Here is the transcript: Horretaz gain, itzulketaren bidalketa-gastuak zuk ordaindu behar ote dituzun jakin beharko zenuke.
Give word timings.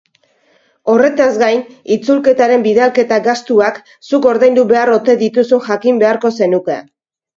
Horretaz 0.93 1.33
gain, 1.41 1.59
itzulketaren 1.97 2.65
bidalketa-gastuak 2.67 3.77
zuk 4.09 4.27
ordaindu 4.33 4.65
behar 4.73 4.93
ote 4.99 5.17
dituzun 5.21 5.63
jakin 5.69 6.05
beharko 6.07 6.33
zenuke. 6.43 6.81